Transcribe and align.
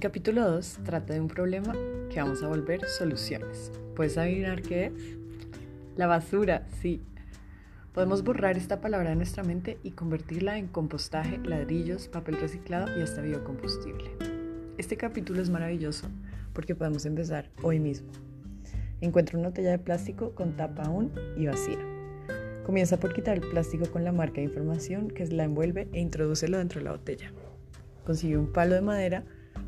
capítulo 0.00 0.50
2 0.50 0.78
trata 0.84 1.14
de 1.14 1.20
un 1.20 1.28
problema 1.28 1.72
que 2.10 2.20
vamos 2.20 2.42
a 2.42 2.48
volver 2.48 2.86
soluciones. 2.86 3.70
¿Puedes 3.94 4.16
adivinar 4.18 4.62
qué 4.62 4.86
es? 4.86 4.92
La 5.96 6.06
basura, 6.06 6.66
sí. 6.80 7.02
Podemos 7.92 8.24
borrar 8.24 8.56
esta 8.56 8.80
palabra 8.80 9.10
de 9.10 9.16
nuestra 9.16 9.44
mente 9.44 9.78
y 9.82 9.92
convertirla 9.92 10.58
en 10.58 10.68
compostaje, 10.68 11.38
ladrillos, 11.38 12.08
papel 12.08 12.36
reciclado 12.40 12.98
y 12.98 13.02
hasta 13.02 13.20
biocombustible. 13.20 14.10
Este 14.78 14.96
capítulo 14.96 15.42
es 15.42 15.50
maravilloso 15.50 16.08
porque 16.54 16.74
podemos 16.74 17.04
empezar 17.06 17.50
hoy 17.62 17.78
mismo. 17.78 18.08
Encuentra 19.00 19.38
una 19.38 19.48
botella 19.48 19.70
de 19.70 19.78
plástico 19.78 20.34
con 20.34 20.56
tapa 20.56 20.84
aún 20.84 21.12
y 21.36 21.46
vacía. 21.46 21.78
Comienza 22.64 22.98
por 22.98 23.12
quitar 23.12 23.36
el 23.36 23.48
plástico 23.48 23.86
con 23.92 24.02
la 24.02 24.12
marca 24.12 24.36
de 24.36 24.44
información 24.44 25.08
que 25.08 25.26
la 25.26 25.44
envuelve 25.44 25.88
e 25.92 26.00
introdúcelo 26.00 26.58
dentro 26.58 26.80
de 26.80 26.84
la 26.84 26.92
botella. 26.92 27.30
Consigue 28.04 28.38
un 28.38 28.52
palo 28.52 28.74
de 28.74 28.80
madera 28.80 29.24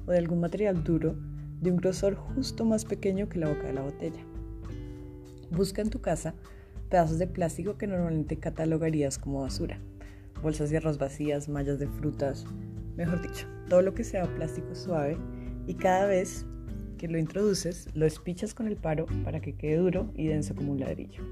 o 0.07 0.13
de 0.13 0.19
algún 0.19 0.41
material 0.41 0.83
duro 0.85 1.17
de 1.61 1.71
un 1.71 1.77
grosor 1.77 2.15
justo 2.15 2.65
más 2.65 2.85
pequeño 2.85 3.29
que 3.29 3.39
la 3.39 3.49
boca 3.49 3.67
de 3.67 3.73
la 3.73 3.83
botella. 3.83 4.25
Busca 5.51 5.83
en 5.83 5.91
tu 5.91 6.01
casa 6.01 6.35
pedazos 6.89 7.19
de 7.19 7.27
plástico 7.27 7.77
que 7.77 7.87
normalmente 7.87 8.39
catalogarías 8.39 9.19
como 9.19 9.43
basura, 9.43 9.81
bolsas 10.43 10.71
de 10.71 10.77
arroz 10.77 10.99
vacías, 10.99 11.49
mallas 11.49 11.79
de 11.79 11.89
frutas, 11.89 12.45
mejor 12.97 13.23
dicho, 13.23 13.47
todo 13.69 13.83
lo 13.83 13.95
que 13.95 14.05
sea 14.05 14.25
plástico 14.35 14.75
suave 14.75 15.17
y 15.67 15.75
cada 15.75 16.07
vez 16.07 16.47
que 16.99 17.09
lo 17.09 17.19
introduces 17.19 17.89
lo 17.95 18.07
espichas 18.07 18.55
con 18.55 18.67
el 18.67 18.77
paro 18.77 19.07
para 19.25 19.41
que 19.41 19.55
quede 19.55 19.77
duro 19.77 20.11
y 20.15 20.29
denso 20.29 20.55
como 20.55 20.73
un 20.73 20.81
ladrillo. 20.81 21.23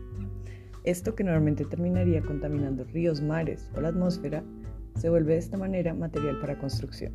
Esto 0.85 1.15
que 1.15 1.25
normalmente 1.25 1.65
terminaría 1.65 2.21
contaminando 2.21 2.85
ríos, 2.85 3.23
mares 3.23 3.71
o 3.75 3.81
la 3.81 3.89
atmósfera, 3.89 4.45
se 4.97 5.09
vuelve 5.09 5.33
de 5.33 5.39
esta 5.39 5.57
manera 5.57 5.95
material 5.95 6.39
para 6.41 6.59
construcción. 6.59 7.15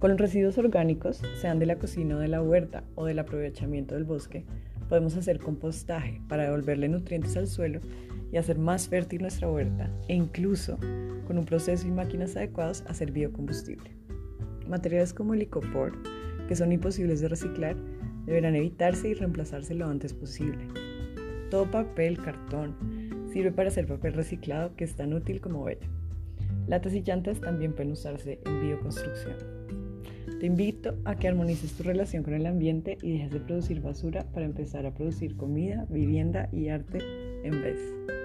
Con 0.00 0.12
los 0.12 0.18
residuos 0.18 0.56
orgánicos, 0.56 1.20
sean 1.42 1.58
de 1.58 1.66
la 1.66 1.76
cocina 1.76 2.16
o 2.16 2.20
de 2.20 2.28
la 2.28 2.40
huerta 2.40 2.84
o 2.94 3.04
del 3.04 3.18
aprovechamiento 3.18 3.94
del 3.94 4.04
bosque, 4.04 4.46
podemos 4.88 5.14
hacer 5.14 5.38
compostaje 5.38 6.22
para 6.26 6.44
devolverle 6.44 6.88
nutrientes 6.88 7.36
al 7.36 7.46
suelo 7.46 7.80
y 8.32 8.38
hacer 8.38 8.58
más 8.58 8.88
fértil 8.88 9.20
nuestra 9.20 9.50
huerta 9.50 9.90
e 10.08 10.14
incluso, 10.14 10.78
con 11.26 11.36
un 11.36 11.44
proceso 11.44 11.86
y 11.86 11.90
máquinas 11.90 12.34
adecuados, 12.34 12.82
hacer 12.88 13.12
biocombustible. 13.12 13.90
Materiales 14.66 15.12
como 15.12 15.34
el 15.34 15.42
icopor, 15.42 15.92
que 16.48 16.56
son 16.56 16.72
imposibles 16.72 17.20
de 17.20 17.28
reciclar, 17.28 17.76
deberán 18.24 18.56
evitarse 18.56 19.10
y 19.10 19.12
reemplazarse 19.12 19.74
lo 19.74 19.86
antes 19.86 20.14
posible. 20.14 20.66
Todo 21.50 21.70
papel, 21.70 22.16
cartón, 22.22 22.74
sirve 23.30 23.52
para 23.52 23.68
hacer 23.68 23.86
papel 23.86 24.14
reciclado 24.14 24.74
que 24.76 24.84
es 24.84 24.96
tan 24.96 25.12
útil 25.12 25.42
como 25.42 25.62
bello. 25.62 25.90
Latas 26.68 26.94
y 26.94 27.02
llantas 27.02 27.38
también 27.38 27.74
pueden 27.74 27.92
usarse 27.92 28.40
en 28.46 28.62
bioconstrucción. 28.62 29.89
Te 30.38 30.46
invito 30.46 30.96
a 31.04 31.16
que 31.16 31.28
armonices 31.28 31.72
tu 31.72 31.82
relación 31.82 32.22
con 32.22 32.34
el 32.34 32.46
ambiente 32.46 32.98
y 33.02 33.12
dejes 33.12 33.30
de 33.30 33.40
producir 33.40 33.80
basura 33.80 34.24
para 34.32 34.46
empezar 34.46 34.86
a 34.86 34.94
producir 34.94 35.36
comida, 35.36 35.86
vivienda 35.90 36.48
y 36.52 36.68
arte 36.68 36.98
en 37.44 37.62
vez. 37.62 38.19